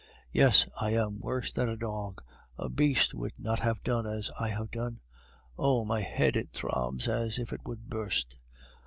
[0.31, 2.23] Yes, I am worse than a dog;
[2.57, 4.99] a beast would not have done as I have done!
[5.59, 5.85] Oh!
[5.85, 6.35] my head...
[6.35, 8.35] it throbs as if it would burst."